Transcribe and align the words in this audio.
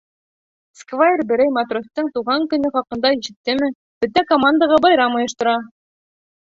Сквайр 0.79 1.23
берәй 1.31 1.51
матростың 1.59 2.09
тыуған 2.15 2.49
көнө 2.55 2.73
хаҡында 2.79 3.13
ишеттеме, 3.19 3.73
бөтә 4.07 4.27
командаға 4.35 4.85
байрам 4.89 5.21
ойоштора. 5.23 5.59